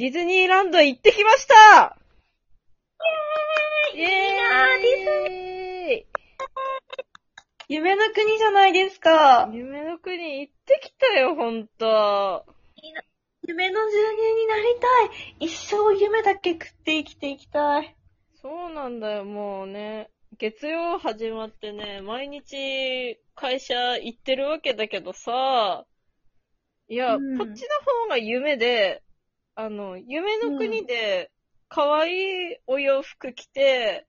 [0.00, 1.98] ディズニーランド行ってきました
[3.94, 6.06] イェーイいいなぁディズニ
[7.68, 9.54] 夢の国じゃないですかー。
[9.54, 12.46] 夢の国行ってきたよ、ほんと。
[13.46, 14.62] 夢の住人になり
[15.38, 15.48] たい。
[15.48, 17.94] 一生夢だけ食って生きていきたい。
[18.40, 20.08] そうなんだよ、もうね。
[20.38, 25.84] 月曜始まってね、毎日会社行ってるわけだけどさ、
[26.88, 27.66] いや、うんこっちの
[28.04, 29.02] 方が夢で、
[29.60, 31.30] あの、夢の国で、
[31.68, 34.06] 可愛いお洋服着て、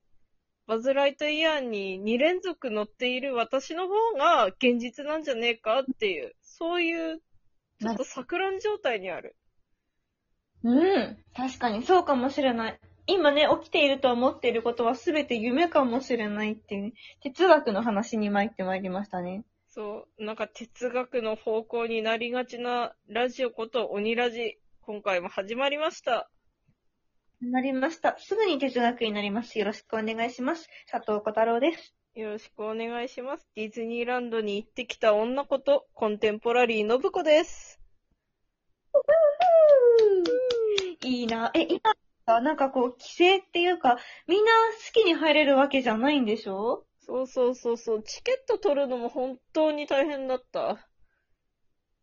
[0.65, 7.21] バズ・ライトイヤーに2連続乗っている私の方が現実なんじゃねえかっていう、そういう、
[7.81, 9.35] ちょっと錯乱状態にある。
[10.63, 11.17] うん。
[11.35, 12.79] 確かにそうかもしれない。
[13.07, 19.43] 今ね、起きていると思っていることは全て夢かもしれないっていうね、哲学の話に参ってまいりましたね。
[19.67, 26.27] そう、なんか哲学の方向になりがちなラジオこと鬼ラジ、今回も始まりました。
[27.39, 28.15] なりました。
[28.17, 29.59] すぐに哲学になります。
[29.59, 30.67] よろしくお願いします。
[30.91, 31.93] 佐藤小太郎です。
[32.15, 33.47] よろしくお願いします。
[33.55, 37.79] ディズニーランドに行ってきた女こと、コンテンポラリーのぶこです。
[41.03, 41.51] いいな。
[41.53, 41.79] え、今
[42.25, 44.51] さ、なんかこう、規制っていうか、みんな
[44.93, 46.85] 好きに入れるわけじゃないんでしょ？
[46.99, 50.87] そうそうそうそう、チケット取るのも本当に大変だった。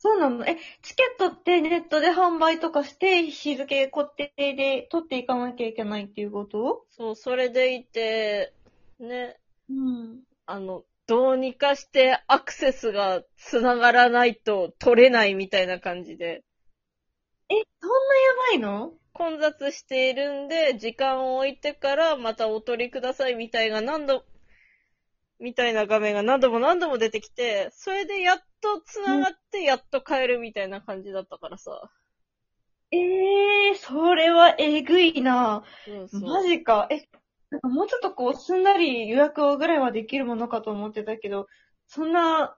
[0.00, 6.86] そうなのえ、チケットってネットで販売とかして、日付固定で取っていかなきゃいけないっていうこと？
[6.90, 8.52] そう、それでいて、
[9.00, 10.20] ね、うん。
[10.46, 16.44] あの、どうにかしてアクセスが繋がらないと取れないみたいな感じで。
[17.48, 18.92] え、そんなやばいの？
[19.14, 24.24] 混雑しているんで、時間を置いてからまたお取りくださいみたいが何度、
[25.40, 31.90] みたいな画面が何度も何度も出てきて、それでやっと繋がってやっと買えるみたいな感じだったからさ。
[32.90, 32.96] え
[33.68, 36.22] えー、それはえぐいなそうそう。
[36.22, 36.88] マジか。
[36.90, 37.06] え、
[37.50, 41.46] なんかもうちょっとこう、すんなり予約をぐらいはできるものかと思ってたけど、
[41.86, 42.56] そんな、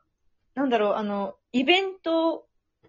[0.55, 2.47] なんだろう、あの、イベント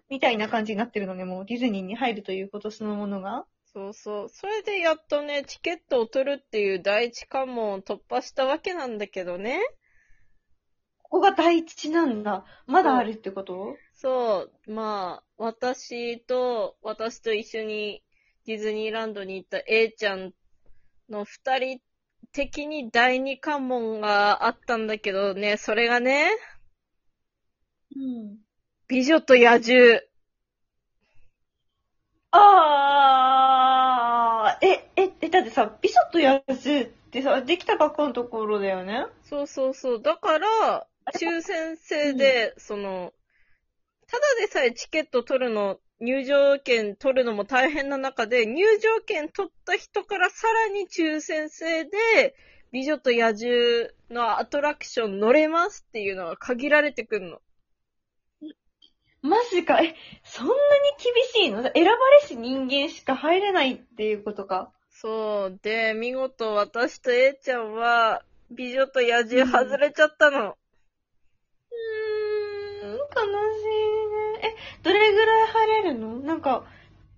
[0.08, 3.44] みたいな感じになってるのね、もうディズニーに入るということそのものが。
[3.72, 4.28] そうそう。
[4.28, 9.58] それでやっとね、チケットを取るっていう第一関門を突破したわけなんだけどね。
[11.12, 12.46] ここが第一なんだ。
[12.66, 13.76] まだあるってこと？
[13.94, 18.02] そう、まあ、私と、私と一緒に
[18.46, 20.32] ディズニーランドに行った A ちゃん
[21.10, 21.80] の二人
[22.32, 26.30] 的に第二関門があったんだけどね、それがね、
[27.94, 28.38] うん。
[28.88, 30.00] 美女と野獣。
[32.30, 40.02] あー、え、え、え、だってさ、ビショットやつってさ、できたばっかのところだよねそうそうそう。
[40.02, 43.12] だから、抽選制で、その、
[44.06, 52.34] ただでさえチケット取るの、入場券取るのも大変な中で、入場券取った人からさらに抽選制で、
[52.72, 57.40] 美女と野獣のアトラクション乗れますっていうのが限られてくんの。
[59.20, 60.58] マジか、え、そんなに
[60.98, 61.62] 厳しいの？
[61.62, 61.92] 選ば
[62.22, 64.72] れし人間しか入れないっていうことか？
[64.90, 65.58] そう。
[65.62, 70.56] で、見事私と A ちゃんは、美女と野獣外れちゃったの。
[73.14, 73.28] 悲し
[74.38, 74.54] いね。
[74.54, 76.18] え、どれぐらい入れるの？
[76.18, 76.66] なんか、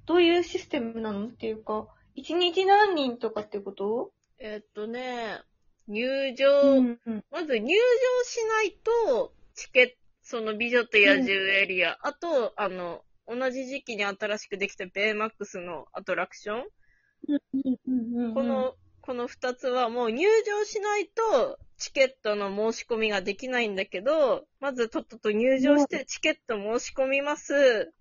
[0.06, 4.12] どういうシステムなのっていうか、一日何人とかってこと？
[4.38, 5.40] えっとね、
[5.88, 7.24] 入場、ん、うん。
[7.30, 27.92] まず入場しないと、チケット、その美女と野獣エリア、あと、あの、同じ時期に新しくできたベイマックスのアトラクション、この、この二つはもう入場しないと、チケットの申し込みができないんだけど、まずとっとと入場してチケット申し込みます。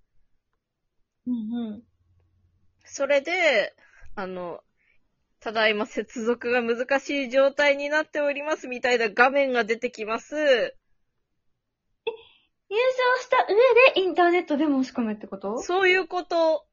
[1.25, 1.37] うんう
[1.77, 1.83] ん。
[2.85, 3.73] それで、
[4.15, 4.59] あの、
[5.39, 10.35] ただいま接続が難しい状態になっておりますみたいな画面が出てきます。
[10.35, 10.73] 入
[12.77, 12.81] 場
[13.21, 13.55] した上
[13.95, 15.61] でインターネットで申し込むってこと？
[15.61, 16.65] そういうこと。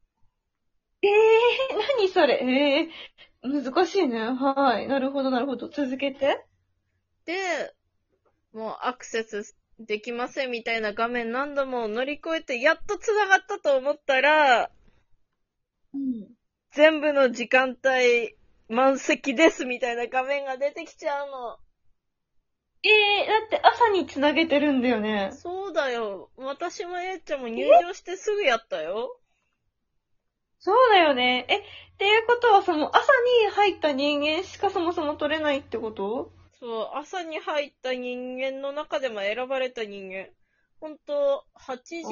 [1.02, 2.40] ええー、何それ？
[2.42, 4.20] ええー、難しいね。
[4.20, 4.88] はい。
[4.88, 5.68] なるほど、なるほど。
[5.68, 6.44] 続けて。
[7.30, 7.74] で、
[8.52, 14.70] もうアクセスできませんみたいな画面何度も乗り越えて、やっと繋がったと思ったら、
[15.94, 16.28] うん。
[16.72, 18.36] 全部の時間帯
[18.68, 21.58] 満席ですみたいな画面が出てきちゃうの。
[22.82, 25.30] ええー、だって朝につなげてるんだよね。
[25.32, 26.30] そうだよ。
[26.36, 29.20] 私もえいちゃんも入場してすぐやったよ。
[30.58, 31.46] そうだよね。
[31.48, 31.62] え、っ
[31.96, 33.06] ていうことはその朝
[33.44, 36.32] に入った人間しかそもそも取れないってこと？
[36.60, 40.26] そう、朝に入った人間の中でも選ばれた人間。
[40.78, 42.04] ほんと、8時、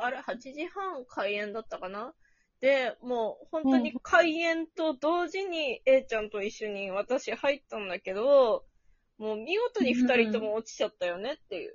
[0.00, 2.14] あれ、8時半開演だったかな？
[2.60, 8.64] で、もう本当に開演と同時に A ちゃんと一緒に私入ったんだけど、
[9.18, 11.74] もう見事に二人とも落ちちゃったよねっていう。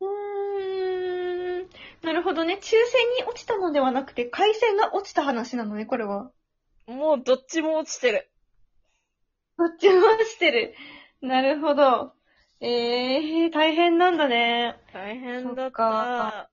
[0.00, 1.68] うーん。
[2.02, 2.58] なるほどね。
[2.60, 2.78] 抽選
[3.18, 6.32] に落ちたのではなくて、回線が落ちた話なのね、これは。
[6.86, 8.30] もうどっちも落ちてる。
[9.60, 10.74] どっちも落ちてる。
[11.20, 12.14] なるほど。
[12.60, 14.80] ええー、大変なんだね。
[14.90, 15.54] 大変だっ。
[15.54, 16.50] そった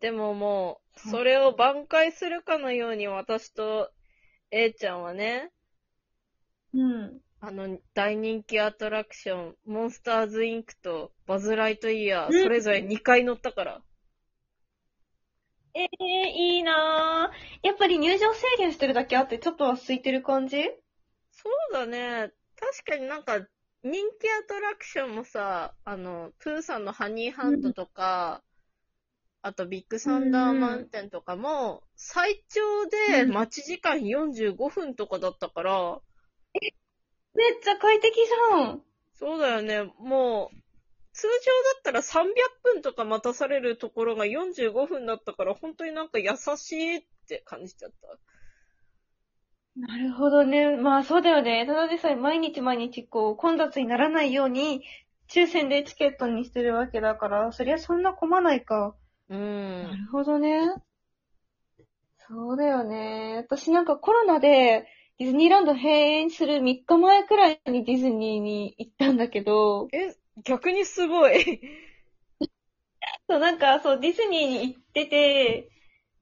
[0.00, 3.90] でももう、それを挽回するかのように私と
[4.50, 5.50] A ちゃんはね、
[6.72, 7.20] うん。
[7.40, 13.82] あの、大人気アトラクション、モンスターズインクとバズライトイヤー、うんそれぞれ2回乗ったから。
[15.74, 17.66] ええー、いいなぁ。
[17.66, 20.64] やっぱり入場制限してるだけあって、ちょっとは空いてる感じ？
[21.36, 22.32] そうだね。
[22.56, 23.46] 確かになんか、
[23.82, 28.42] 人気アトラクションもさ、あの、プーさんのハニーハントとか、
[29.42, 36.00] あとビッグサンダーマウンテンとかも、最長でうん待ち時間45分とかだったから、
[37.34, 38.82] めっちゃ快適じゃん。
[39.14, 39.84] そうだよね。
[39.98, 40.56] もう、
[41.12, 42.32] 通常だったら300
[42.62, 48.18] 分とか待たされるところが45分だったから、本当になんか優しいって感じちゃった。
[49.76, 50.76] なるほどね。
[50.76, 51.66] まあそうだよね。
[51.66, 54.82] ただでさえ毎日毎日こう混雑にならないように
[55.28, 58.96] 抽選でチケットにしてるわけだから、そりゃそんな混まないか。
[59.28, 59.34] う。
[59.34, 60.60] なんるほどね。
[62.28, 63.36] そうだよね。
[63.36, 64.86] 私なんかコロナで
[65.18, 71.60] ディズニーランド閉園する3日前くらいにディズニーに行ったんだけど、え、逆にすごい。
[73.28, 75.70] そうなんかそうディズニーに行ってて、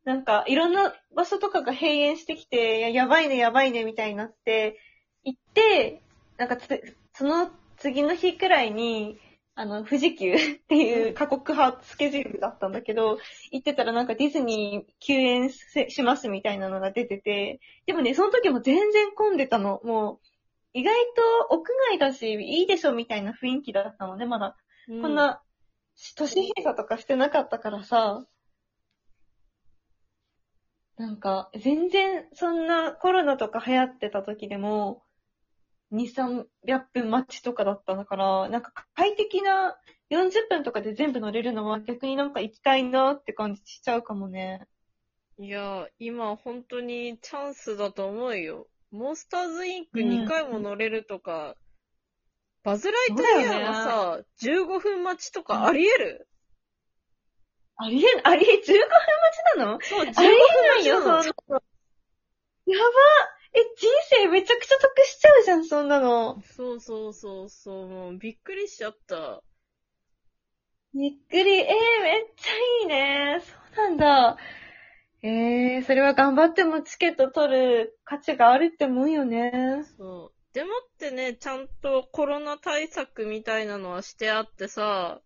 [0.05, 4.79] なんかいろんな場所とかが閉園してきて、いややばいねやばいねみたいになって、
[5.25, 6.03] 行って、
[6.37, 9.19] なんかつその次の日くらいに、
[9.56, 13.19] あの、富士急 っていう過酷派スケジュールだったんだけど、
[13.51, 19.81] 行ってたらなんかディズニー休園せしますみたいなのが出てて、でもね、その時も全然混んでたの。
[19.85, 20.19] もう、
[20.75, 20.95] 意外
[21.49, 24.56] と屋外だし、いいでしょみたいな雰囲気だったのね、まだ。
[24.89, 25.41] うこん、な、
[26.17, 28.27] 都市閉鎖とかしてなかったからさ、
[30.96, 35.02] なんか、全然、そんなコロナとか流行ってた時でも、
[35.93, 39.76] 2、300分待ちとかだったんだから、なんか快適な
[40.11, 44.67] 40分とかで全部乗れるのは逆になんか行きたいなって感じしちゃうかもね。
[45.38, 48.69] いや、今本当にチャンスだと思うよ。
[48.93, 51.56] モンスターズインク2回も乗れるとか、
[52.62, 56.29] バズライトイヤーはさ、15分待ちとかあり得る、
[57.76, 58.91] ありえ、ありえ、15分待
[59.55, 59.81] ちなの？
[59.82, 60.31] そう、15分ありえ
[60.69, 61.62] ないよ、待ちなのそんなの。
[62.67, 62.85] やば
[63.55, 66.41] え、人生めちゃくちゃ得しちゃうじゃん、そんなの。
[66.43, 69.43] そうそうそうそう、もうびっくりしちゃった。
[70.94, 71.61] びっくり。
[71.61, 73.43] えー、めっちゃいいね。
[73.77, 74.38] そうなんだ。
[75.23, 79.85] えー、それは頑張ってもチケット取る価値があるってもんよね。
[79.97, 80.55] そう。
[80.55, 85.20] でもってね、ちゃんとコロナ対策みたいなのはしてあってさ、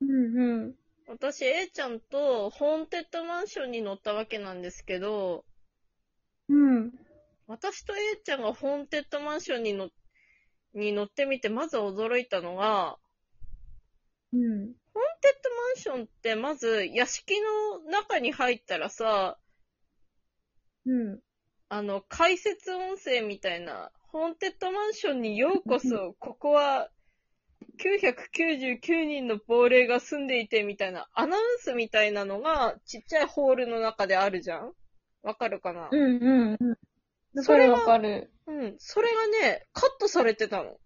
[0.00, 0.74] うんうん。
[1.06, 5.44] 私 A ちゃんとホーンテッドマンションに乗ったわけなんですけど、
[6.48, 6.92] うん。
[7.46, 9.88] 私と A ちゃんがホーンテッドマンションに乗
[10.74, 12.98] に乗ってみて、まず驚いたのが、
[14.32, 14.40] うん。
[14.40, 14.72] ホーン
[15.20, 19.38] テッドマンションってまず屋敷の中に入ったらさ、
[20.86, 21.20] うん。
[21.68, 26.90] あの、解説音声みたいな、ホーンテッドマンションにようこそ、ここは
[27.86, 34.72] 999人の亡霊が住んでいてみたいなアナウンスみたいなのがちっちゃいホールの中であるじゃん？
[35.22, 35.88] わかるかな？
[35.90, 36.56] うんうん
[37.34, 37.42] うん。
[37.42, 38.30] それわかる。
[38.46, 38.74] うん。
[38.78, 40.76] それがね、カットされてたの。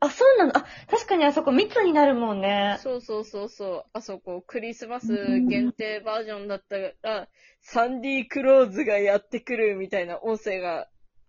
[0.00, 0.56] あ、そうなの？
[0.56, 2.78] あ、確かにあそこ密になるもんね。
[2.82, 3.84] そうそうそうそう。
[3.92, 5.06] あそこ、クリスマス
[5.48, 7.28] 限定バージョンだったら、
[7.60, 10.88] サンディ・クローズがやってくるみたいな音声が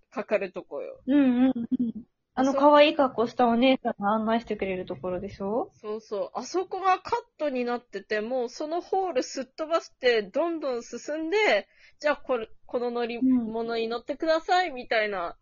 [0.10, 1.00] かかるとこよ。
[1.08, 2.07] うんうんうん。
[2.40, 5.72] あの、可愛い格好したお姉さんが案内してくれるところでしょ？
[5.82, 6.30] そうそう。
[6.36, 11.68] あそこがカットになってて、もうそのホールすっ飛ばして、どんどん進んで、
[12.00, 15.36] じゃあこれ、この乗り物に乗ってください、みたいな、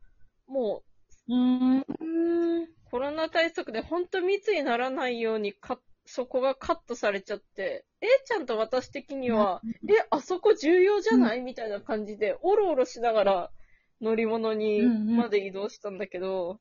[0.48, 0.84] も
[1.28, 1.86] うーん。
[2.00, 11.42] う、コロナ対策でほんと密にならないようにか、そこがカットされちゃって、A ちゃんと私的には、え、あそこ重要じゃない？
[11.42, 13.52] みたいな感じで、おろおろしながら
[14.02, 15.18] 乗り物にうんうん。
[15.18, 16.60] まで移動したんだけど、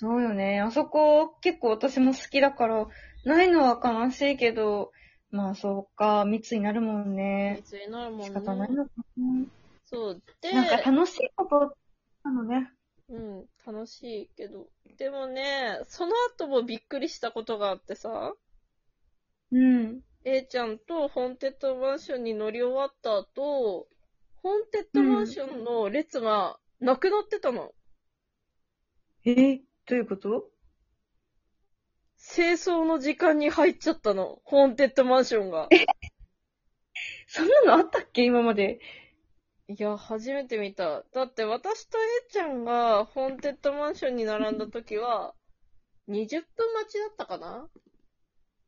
[0.00, 0.60] そうよね。
[0.60, 2.86] あそこ結構私も好きだから、
[3.24, 4.92] ないのは悲しいけど、
[5.32, 7.56] まあそうか、密になるもんね。
[7.56, 8.26] 密になるもんね。
[8.26, 8.90] 仕方ないのか
[9.86, 10.22] そう。
[10.40, 10.62] で、な。
[10.66, 11.74] なんか楽しいこと
[12.22, 12.70] なのね。
[13.08, 14.68] うん、楽しいけど。
[14.98, 18.34] でもね、その後もびっくりしたことがあってさ、
[19.50, 20.00] うん。
[20.24, 23.88] A ちゃんとホーンテッドマンションに乗り終わった後、
[24.44, 27.72] ホーンテッドマンションの列がなくなってたの。
[29.24, 29.32] え？
[29.32, 30.50] ー、どういうこと？
[32.18, 34.40] 清掃の時間に入っちゃったの。
[34.44, 35.68] ホーンテッドマンションが。
[37.26, 38.24] そんなのあったっけ？
[38.24, 38.80] 今まで。
[39.68, 41.04] いや、初めて見た。
[41.12, 45.34] だって私と A ちゃんがホーンテッドマンションに並んだ時は、
[46.08, 47.68] 20分待ちだったかな？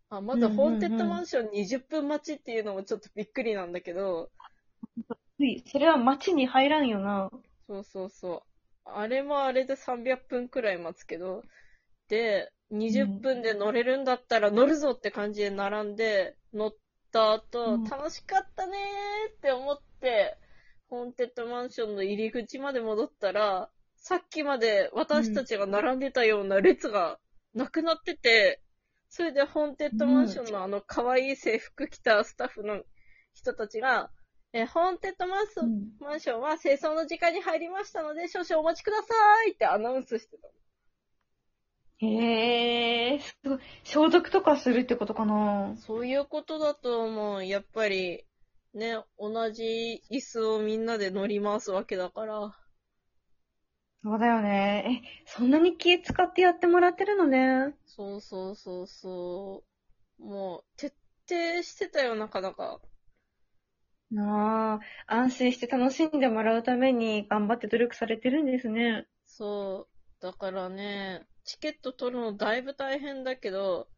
[0.09, 4.31] あ、まだホーンテッドマンション20分待ちっていうのもちょっとびっくりなんだけど、
[5.71, 7.31] それは街に入らんよな。
[7.67, 8.50] そうそうそう。
[8.97, 11.43] あれもあれで300分くらい待つけど、
[12.09, 16.75] で、20分で乗れるんだったら乗るぞって感じで並んで、乗っ
[17.13, 17.85] た後、うん。
[17.85, 20.37] 楽しかったねーって思って、
[20.89, 27.19] ホーンテッドマンションの入り口まで戻ったら、さっきまで私たちが並んでたような列が
[27.55, 28.61] なくなってて、
[29.09, 32.83] それでホーンテッドマンションのあの可愛い制服着たスタッフの
[33.35, 34.11] 人たちが、
[34.53, 39.15] え、ホーンテッドマンションうんマンションは清掃の時間に入りましたので、少々お待ちくださ
[39.49, 40.49] いってアナウンスしてた。
[41.99, 43.59] へえー、すごい。
[43.85, 47.45] 消毒とかするってことかなそういうことだと思う。
[47.45, 48.25] やっぱり、
[48.75, 52.57] ね、同じ椅子をみんなで乗り回すわけだから。
[54.03, 55.03] そうだよね。
[55.05, 57.75] え、そんなに気使ってやってもらってるのね。
[57.85, 59.65] そうそうそうそ
[60.19, 60.25] う。
[60.25, 60.95] もう、徹
[61.29, 62.81] 底してたよ、なかなか。
[64.11, 69.07] なあ、安心して楽しんでもらうために頑張って努力されてるんですね。
[69.25, 70.23] そう。
[70.23, 73.89] だからね、チケット取るのだいぶ大変だけど、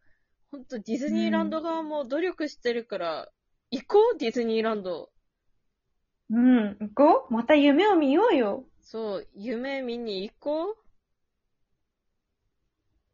[0.50, 3.28] ほんとディズニーランド側も努力してるから、
[3.70, 5.10] 行こう、ディズニーランド。
[6.30, 8.64] うん、行こうまた夢を見ようよ。
[8.80, 10.76] そう、夢見に行こう。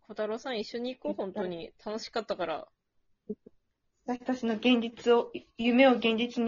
[0.03, 1.73] 小太郎さん一緒に行こう、本当に。
[1.85, 2.69] 楽しかったから。
[4.07, 6.47] 私たちの現実を、夢を現実に